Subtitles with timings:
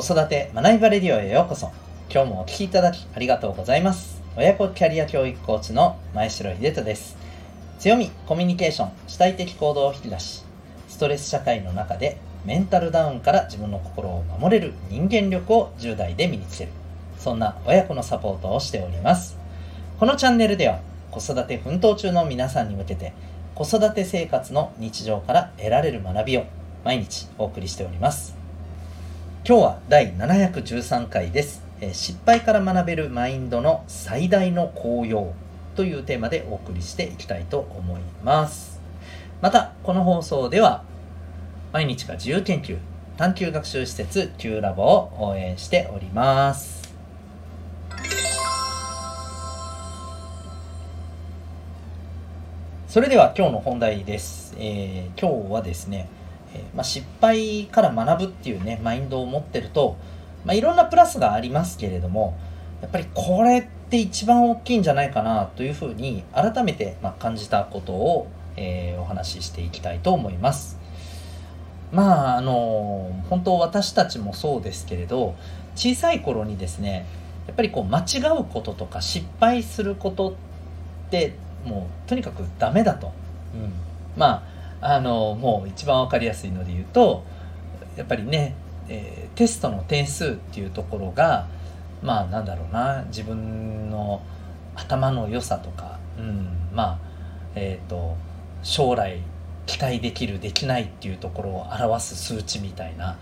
[0.00, 1.70] 子育て学びバレディオへようこそ。
[2.10, 4.22] 今日もお聴きいただきありがとうございます。
[4.34, 7.18] 親子キャリア教育コーチの前城秀人です。
[7.78, 10.42] 強みコミュニケーション主体的行動を引き出し
[10.88, 12.16] ストレス社会の中で
[12.46, 16.70] メンタルダウンから自分の心を守れる人間力を10代で身につける。
[17.18, 19.36] そんな親子のサポートをしております。
[19.98, 23.12] このチャンネルでは子育て奮闘中の皆さんに向けて
[23.54, 26.46] 子育て生活の日常から得られる学びを
[26.86, 28.39] 毎日お送りしております。
[29.42, 35.32] 今日は第713回です、え失敗から学べるマインドの最大の効用
[35.74, 38.82] というテーマでお送りしていきたいと思います。
[39.40, 40.84] またこの放送では
[41.72, 42.76] 毎日が自由研究
[43.16, 46.92] 探究学習施設 Q ラボを応援しております。
[52.86, 56.08] それでは今日の本題です、えー、今日はですね
[56.54, 59.96] えまあ、失敗から学ぶっていうねマインドを持ってると、
[60.44, 62.38] まあ、いろんなプラスがありますけれども
[62.82, 70.78] やっぱりこれって一番大きいんじゃないかなというふうに改めてま感じたことを、えー、お話ししていきたいと思います。
[71.92, 75.34] まああの本当私たちもそうですけれど
[75.74, 77.04] 小さい頃にですね
[77.46, 83.12] やっぱりこう間違うこととか失敗することってもうとにかくダメだと、
[83.54, 83.72] うん、
[84.16, 87.24] まああのもう一番分かりやすいので言うと
[87.96, 88.54] やっぱりね、
[88.88, 91.48] えー、テストの点数っていうところが
[92.02, 94.22] まあなんだろうな自分の
[94.74, 96.98] 頭の良さとか、うん、まあ
[97.54, 98.16] えっ、ー、と
[98.62, 99.20] 将来
[99.66, 103.18] 期待できるできないっていうところを表す数値みたいな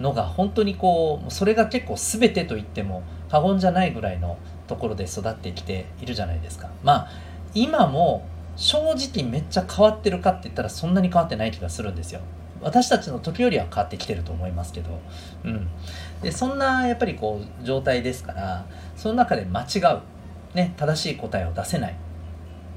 [0.00, 6.70] のが本当にこうそれが結構全てと言っても過言じゃないぐらいのところで育ってきているじゃないですか。
[6.82, 7.08] まあ
[7.54, 12.20] 今も正直めっちゃ変わってるかって言ったらそんなに変わってない気がするんですよ。
[12.62, 15.00] 私たちの時よりは変わってきてると思いますけど、
[15.44, 15.68] うん、
[16.22, 20.00] でそんなやっぱりこう状態ですからその中で間違う、
[20.54, 21.96] ね、正しい答えを出せない、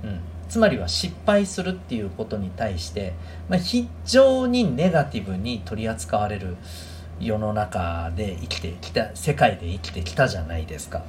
[0.03, 0.19] うん、
[0.49, 3.13] つまりは失敗するっていうことに対して、
[3.47, 6.57] まあ、非常にネガティブに取り扱われる
[7.19, 11.03] 世の中で生きてきた世界で生きてきたじゃないですか。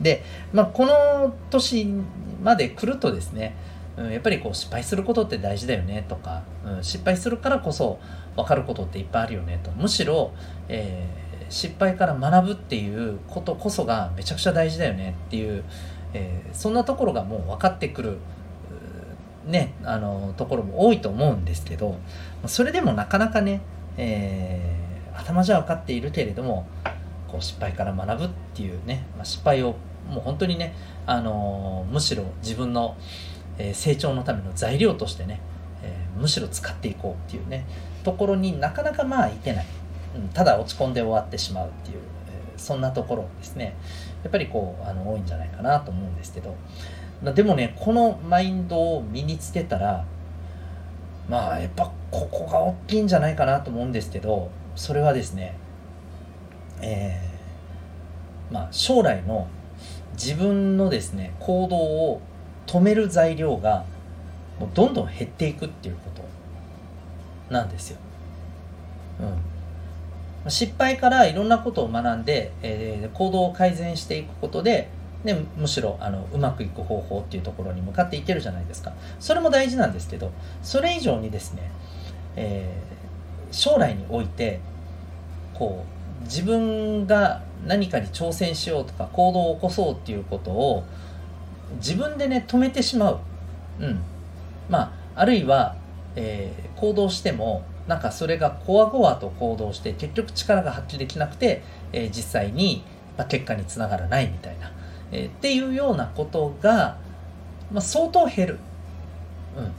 [0.00, 2.02] で、まあ、この年
[2.42, 3.54] まで来るとですね
[4.00, 8.00] うん、やっぱりこう失敗することって大事だよねとか、うん、失敗するからこそ
[8.34, 9.70] 分かることっていっぱいあるよねと。
[9.72, 10.32] むしろ、
[10.68, 15.64] えー、失敗から学ぶっていうことこそがめちゃくちゃ大事だよねっていう、
[16.14, 18.18] えー、そんなところがもう分かってくる
[19.44, 21.98] ねあのところも多いと思うんですけど
[22.46, 23.62] それでもなかなかね、
[23.96, 26.66] えー、頭じゃ分かっているけれども
[27.26, 29.76] こう失敗から学ぶっていうね、まあ、失敗を
[30.10, 30.74] もう本当にね、
[31.06, 32.96] あのむしろ自分の、
[33.60, 35.40] え成長のための材料としてね、
[35.82, 37.66] えむしろ使っていこうっていうね
[38.02, 39.66] ところになかなかまあいけない、
[40.16, 41.98] うん、ただ落ち込んで終わってしまうっていう、
[42.28, 43.76] えそんなところですね。
[44.22, 46.54] やっぱりこうあの多いんじゃないかなと思うんですけど。
[47.22, 50.06] でもねこのマインドを身につけたら
[51.28, 55.56] まあやっぱここが大きいんじゃないかなと思うんですけどそれはですね
[56.80, 59.48] えー、まあ将来の
[60.14, 62.22] 自分のですね行動を
[62.66, 63.84] 止める材料が
[64.58, 66.10] もうどんどん減っていくっていうこ
[67.48, 67.98] となんですよ。
[70.44, 74.88] うん、失敗からいろんなことを学んで、えー、行動を改善していくことで、
[75.24, 78.92] ね、むしろあのうまくいく方法っていうところに向かっていけるじゃないですか。
[79.18, 80.32] それも大事なんですけど
[80.62, 81.70] それ以上にですね、
[82.36, 84.60] えー、将来において
[85.54, 85.84] こ
[86.22, 90.84] う自分が何かに挑戦しようとか行動を起こそうっていうことを
[91.76, 93.20] 自分でね止めてしまう、
[93.80, 94.00] うん、
[94.68, 95.76] まああるいは、
[96.16, 102.84] えー、行動してもなんかそれがこわごわと行動して結局力が発揮できなくて、えー、実際に、
[103.18, 104.72] まあ、結果につながらないみたいな、
[105.12, 106.98] えー、っていうようなことが、
[107.72, 108.58] まあ、相当減る、
[109.56, 109.72] うん、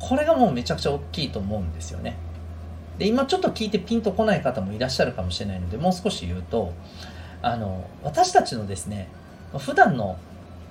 [0.00, 2.16] これがもうめちゃくちゃ大きいと思うんですよね。
[2.98, 6.72] で今ちょっと聞いてピンとこない方もいらっしゃるかもしれないのでもう少し言うと
[7.42, 9.08] あの私たちのですね
[9.58, 10.18] 普段の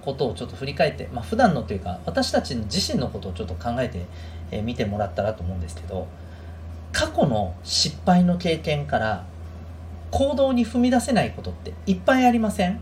[0.06, 4.06] ことをちょっと振り返って、まあ、普段のというか私たち自身のことをちょっと考えて、
[4.52, 6.08] えー、てもらったらと思うんですけど
[6.94, 9.26] 過去の失敗の経験から
[10.12, 12.80] 行動に踏み出せないことっていっぱいありません？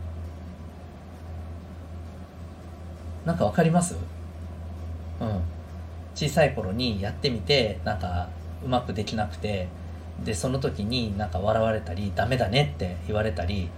[3.26, 3.96] なんかわかります？
[5.20, 5.42] うん。
[6.14, 8.30] 小さい頃にやってみてなんか
[8.64, 9.68] うまくできなくて
[10.24, 13.70] でその時になんか笑われたりダメだねって言われたり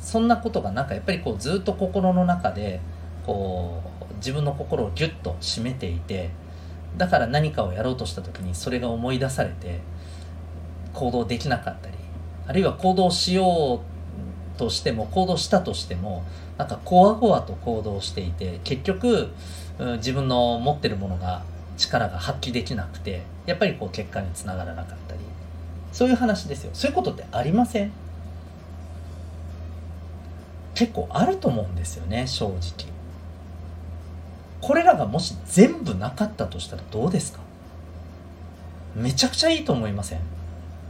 [0.00, 2.80] そんなことがなんかやっぱりこうずっと心の中で
[3.24, 6.30] こう自分の心をギュッと締めていて
[6.96, 9.80] だから何かをやろうとした時にそれが思い出されて
[10.94, 11.94] 行動できなかったり、
[12.46, 13.82] あるいは行動しよ
[14.54, 16.24] うとしても行動したとしても
[16.56, 19.28] なんかこわごわと行動していて結局、
[19.98, 21.42] 自分の持ってるものが
[21.76, 25.20] 力が発揮できなくてやっぱりこう結果につながらなかったり
[25.92, 26.70] そういう話ですよ。
[26.72, 27.92] そういうことってありません？
[30.76, 32.60] 結構あると思うんですよね正直。
[34.60, 37.40] これらがもし全部なかったとしたらどうですか？
[38.94, 40.20] めちゃくちゃいいと思いません？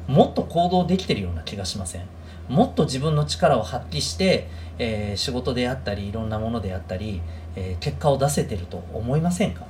[0.08, 2.02] もっと行動できてるような気がしません？
[2.48, 4.48] もっと自分の力を発揮して、
[4.78, 7.20] えー、仕事であったりいろんなものであったり、
[7.54, 9.66] えー、結果を出せてると思いませんか？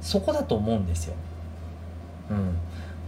[0.00, 1.14] そこだと思うんですよ。
[2.30, 2.56] うん、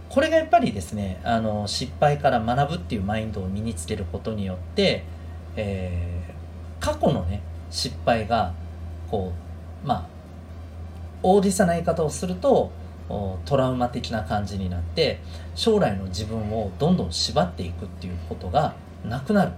[0.09, 5.03] これがやっぱりですねあの失敗から学ぶっていうマインドを身につけることによって、
[5.59, 8.53] えー、過去のね失敗が
[9.11, 9.33] こ
[9.83, 10.07] うまあ
[11.21, 12.71] 大げさな言い方をすると
[13.45, 15.19] トラウマ的な感じになって
[15.55, 19.51] 将来の自分をどんどん縛っていくっていうことがなくなる、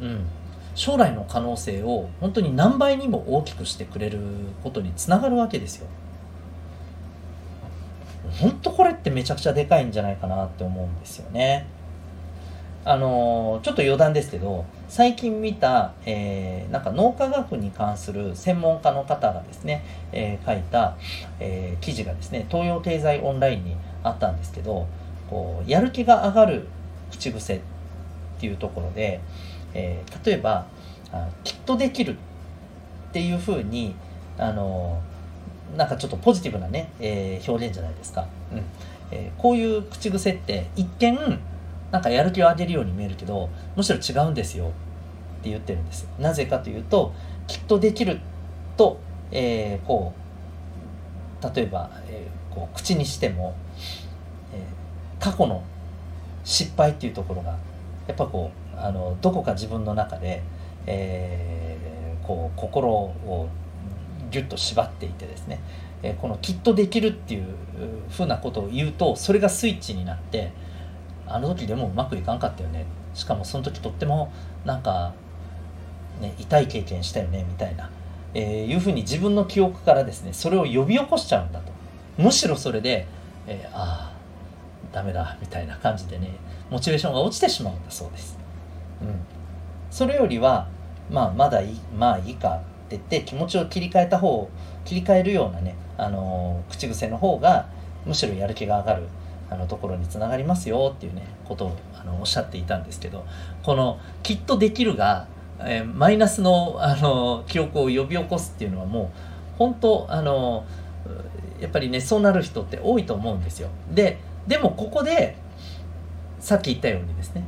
[0.00, 0.26] うん、
[0.74, 4.20] 将来の可能性を本当に何倍にも大きくしてくれる
[4.64, 5.86] ことにつながるわけですよ。
[8.40, 11.66] 本当これってめちゃくちゃでかいんじゃないかなって思うんですよね。
[12.84, 20.96] あのちょっと余談ですけど最近見た、えー、なんか脳科学に関する専門家の方がですね、えー、書いた、
[21.40, 24.86] えー、記事がですね東洋経済オンラインにあったんですけど
[25.28, 26.66] こうやる気が上がる
[27.10, 27.60] 口癖っ
[28.40, 29.20] ていうところで、
[29.74, 30.66] え例えば
[31.10, 32.12] あ「きっとできる」
[33.10, 33.94] っていうふうに
[34.38, 35.00] あの
[35.76, 38.62] なんかちょっとポジティブなね、え表現じゃないですか、うん。
[39.10, 41.40] えこういう口癖って一見
[41.90, 44.72] なんかやる気を上げるように見えるけどむしろ違うんですよ。
[45.40, 46.08] って言ってるんです。
[46.18, 47.12] なぜかというと
[47.46, 48.20] きっとできる
[48.76, 48.98] と、
[49.30, 50.12] えー、こ
[51.42, 53.56] う例えば、えー、こう口にしても、
[54.52, 55.62] えー、過去の
[56.44, 57.56] 失敗っていうところが
[58.06, 60.42] やっぱこうあのどこか自分の中で、
[60.86, 63.48] えー、こう心を
[64.30, 65.60] ギュッと縛っていてですね、
[66.02, 67.44] えー、このきっとできるっていう
[68.10, 70.52] ふうなことを言うとそれがスイッチになって
[71.28, 72.86] あの時でもうまくいかんかったよね。
[73.14, 74.32] しかもその時とっても
[74.64, 75.12] なんか、
[76.20, 77.90] ね、痛い経験したよねみたいな、
[78.34, 81.72] えー、いうふうに自分の記憶からですねそれを呼び起こしちゃうんだと。
[82.18, 83.06] むしろそれで、
[83.46, 84.12] えー、ああ
[84.92, 86.34] ダメだみたいな感じでね
[86.70, 88.38] モチベーションが落ちてしまうんだそうです、
[89.02, 89.08] うん、
[89.90, 90.68] それよりは
[91.10, 92.58] まあまだいいまあいいかっ
[92.88, 94.50] て言って気持ちを切り替えた方
[94.84, 97.68] 切り替えるようなね、あのー、口癖の方が
[98.06, 99.08] むしろやる気が上がる。
[99.50, 103.24] あのところにつながりますよっていうねことをあのおっしゃっていたんですけど
[103.62, 105.26] この「きっとできるが」
[105.60, 109.08] えー、マイナスのあの記憶を呼び起こすっていうのはもう
[109.58, 110.64] 本当あの
[111.60, 113.68] やっぱりねそうなる人って多いと思うんですよ。
[113.92, 115.36] ででもここで
[116.38, 117.44] さっき言ったようにですね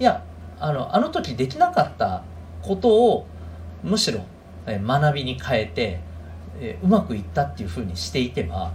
[0.00, 0.22] いや
[0.58, 2.22] あのあの時できなかった
[2.60, 3.26] ことを
[3.82, 4.20] むしろ
[4.66, 5.98] 学びに変えて、
[6.60, 8.70] えうまくいったっていうふうにしていけば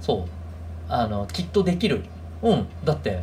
[0.00, 0.37] そう
[0.88, 2.04] あのきっとできる。
[2.42, 3.22] うんだって。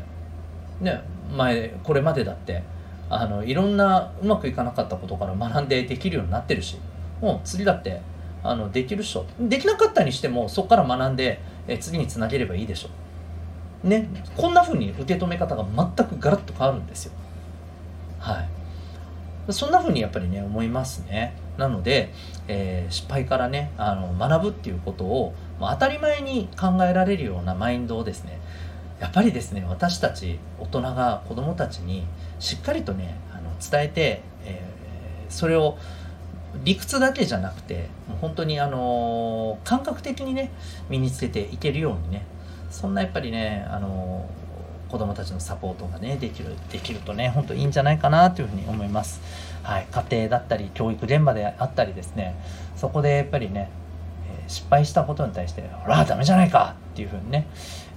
[0.82, 1.02] ね
[1.36, 2.64] 前これまでだって。
[3.10, 6.78] あのいろんなうまくいかなかったことから学んでできるようになってるし。
[7.22, 8.02] もう次だって。
[8.44, 9.26] あのできるっしょ。
[9.40, 12.90] できなかったにしてもそこから学んでえ次につなげればいいでしょ。
[13.88, 17.14] ねこんな風に受け止め方が全くガラッと変わるんですよ。
[18.20, 19.54] はい。
[19.54, 21.36] そんな風にやっぱりね思いますね。
[21.58, 22.12] なので、
[22.48, 28.40] えー、失敗からねあの学ぶっていうことをもう当たり前に考えられるようなマインドをですね
[29.00, 32.06] やっぱりですね私たち大人が子どもたちに
[32.40, 35.78] しっかりとねあの伝えて、えー、それを
[36.64, 40.52] 理屈だけじゃなくてもう本当にあの感覚的にね
[40.90, 42.26] 身につけていけるようにね
[42.72, 44.30] そんなやっぱりねあの
[44.90, 49.22] 子どもたちのサポートがねできるできるとね本当いいんじゃないかなというふうに思います。
[49.64, 52.36] はい、家庭だったり教育現場であったりですね
[52.76, 53.72] そこでやっぱりね
[54.48, 57.48] 失敗したことに対して「ほらダメじゃないか!」っていうふうにね、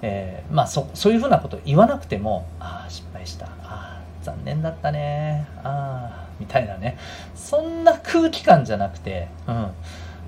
[0.03, 3.47] えー、まあそそういうふうなことを言わなくても「ああ失敗した。
[3.47, 5.47] ああ残念だったね。
[5.63, 6.97] ああ」みたいなね。
[7.35, 9.71] そんな空気感じゃなくて、うん、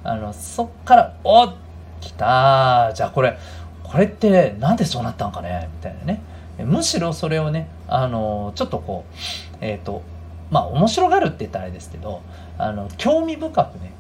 [0.05, 1.55] あのそっから「おっ
[2.01, 3.37] 来たじゃあこれ
[3.83, 6.21] これってなんでそうなったんかね」みたいなね。
[6.65, 10.03] むしろそれをねあのちょっとこうえっ、ー、と
[10.51, 12.23] まあ面白がるって言ったらあれですけど
[12.59, 13.93] あの興味深くね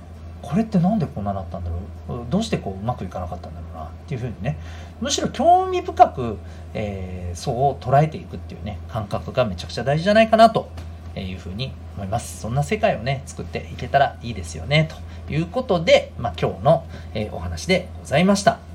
[0.42, 2.26] これって何でこんななったんだろう？
[2.30, 4.58] どうしてこううまくいかなかったんだろうなっていうふうにね。
[5.00, 6.38] むしろ興味深く、
[6.74, 10.68] えー、そう捉えていくっていうね感覚がめちゃくちゃ大事じゃないかなと
[11.16, 12.40] いうふうに思います。
[12.40, 14.88] そんな世界をね作っていけたらいいですよね
[15.26, 18.69] ということで、まあ、今日の、えー、お話でございました。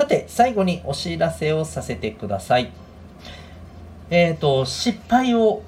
[0.00, 2.72] さて最後にお知らせをさせてください。
[4.08, 5.62] えっ、ー、と、失敗を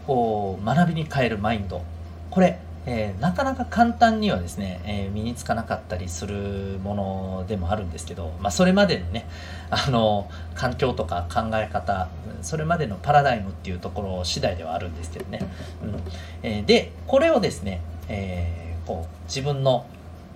[0.65, 1.83] 学びに変えるマインド。
[2.31, 9.29] これ、えー、なかなか簡単にはですね、えー、身につかなかったりするものでもあるんですけど、まあ、それまでのね、
[9.69, 12.09] あの、環境とか考え方、
[12.41, 15.41] それまでのパラダイムっていうところ次第ではあるんですけどね。
[15.85, 16.01] うん
[16.43, 19.85] えー、で、これをですね、え、こう自分の、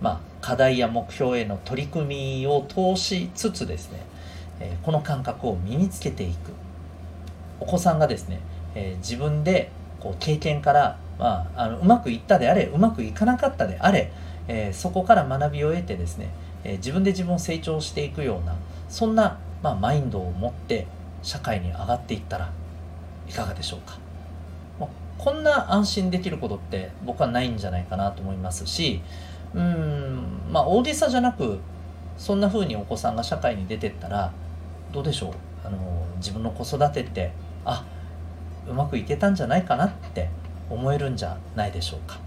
[0.02, 3.98] まあ、課題や目標への取り組みを通しつつですね、
[4.60, 6.52] え、この感覚を身につけていく。
[7.58, 8.38] お子さんがですね、
[8.76, 14.12] え、自分でこう経験からまあ、あのうまくいったであれうまくいかなかったであれ、
[14.46, 16.28] え、そこから学びを得てですね、
[16.62, 18.54] え、自分で自分を成長していくような
[18.88, 20.86] そんな、まあ、マインドを持って
[21.24, 22.52] 社会に上がっていったら
[23.28, 23.98] いかがでしょうか、
[24.78, 24.88] ま、
[25.18, 29.00] こんな安心できることって僕はないんじゃないかなと思いますし
[29.54, 30.40] うん。
[30.50, 31.58] まあ大げさじゃなく
[32.16, 34.32] そんな風にお子さんが社会に出てったら
[34.92, 35.32] どうでしょう？
[35.64, 35.78] あの
[36.16, 37.32] 自分の子育てって
[37.64, 37.84] あ
[38.68, 40.28] うまくいけたんじゃないかなって
[40.70, 42.18] 思えるんじゃないでしょうか。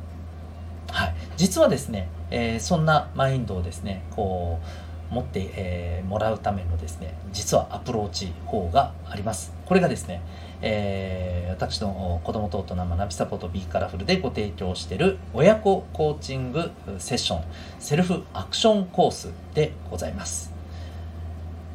[0.92, 4.66] はい、実はですね、えー、そんなマインドをですねこう
[5.10, 9.54] 持って、えー、もらうためのですね実はアプローチ法があります。
[9.66, 10.22] これがですね、
[10.62, 17.44] えー、私の子供と大人学びサポート B カラフルでご提供している親子コーチングセッション
[17.80, 20.52] セルフアクションコースでございます。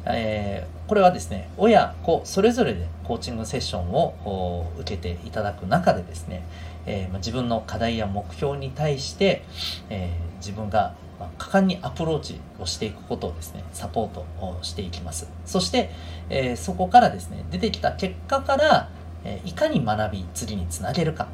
[0.07, 6.43] えー、これはですね親子それぞれでコーチングセッションを受けていただく中でですね、
[6.85, 9.43] えー、自分の課題や目標に対して、
[9.89, 10.93] えー、自分が
[11.37, 15.91] 果敢にアプローチをしていくことをですねサポートをしていきますそして、
[16.29, 18.89] えー、そこからですね出てきた結果から、
[19.23, 21.27] えいかに学び次につなげるか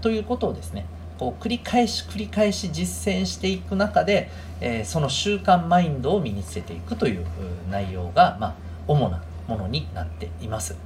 [0.00, 0.86] ということをですね
[1.18, 7.26] こう繰り返し繰り返し実践していく中で、えー、その習慣マインドを身につけていくという
[7.70, 8.54] 内容が、まあ、
[8.86, 10.76] 主なものになっています。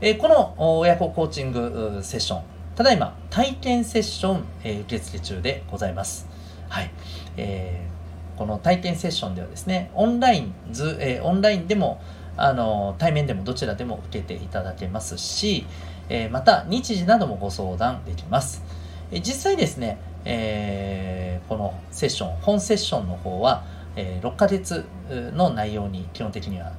[0.00, 2.42] えー、この親子コーチングセッション、
[2.74, 6.26] ただいま体験セッション、えー、受付中でございます。
[6.70, 6.90] はい。
[7.36, 12.00] えー、この体験セッションではですね、オンライン、ずえー、オンラインでも、
[12.36, 15.66] あの対面でもどちらでも受けていただけますし、
[16.08, 18.62] えー、また日時などもご相談できます。
[19.12, 23.64] え実際ですね、えー、このセッション、本セッションの方は、
[24.00, 26.72] え、6ヶ月の内容に基本的には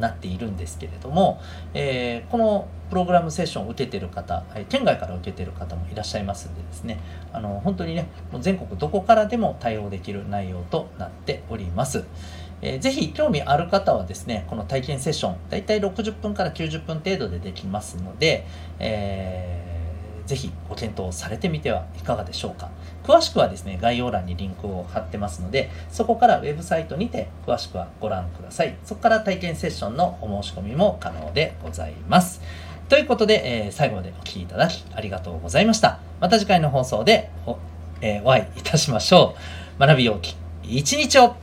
[0.00, 1.40] なっているんですけれども、
[1.74, 6.98] え、このプログラムセッションを受けてる方、県外から受けてる方もいらっしゃいますんでですね、
[7.32, 12.04] あの本当にね、もう全国どこからでも対応できる内容となっております。
[12.62, 18.46] えー、ぜひ興味ある方はですね、この体験セッション、だいたい60分から90分程度でできますので、
[18.78, 19.61] えー
[20.26, 22.70] ぜひご検討されてみてはいかがでしょうか。
[23.04, 28.76] 詳しくはですね、概要欄にリンクを貼ってますので、そこからウェブサイトにて詳しくはご覧ください。
[28.84, 32.40] そこから体験セッションのお申し込みも可能でございます。
[32.88, 35.98] ということで、えー、最後までお聴きいただきありがとうございました。
[36.20, 37.56] また次回の放送でお,、
[38.00, 39.34] えー、お会いいたしましょ
[39.78, 39.80] う。
[39.80, 41.36] 学びようき一日を